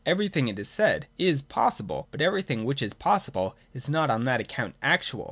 Everything, 0.03 0.47
it 0.47 0.57
is 0.57 0.67
said, 0.67 1.05
is 1.19 1.43
possible, 1.43 2.07
but 2.09 2.21
everything 2.21 2.63
which 2.65 2.81
is 2.81 2.91
possible 2.91 3.55
is 3.71 3.87
not 3.87 4.09
on 4.09 4.23
that 4.23 4.41
account 4.41 4.73
actual. 4.81 5.19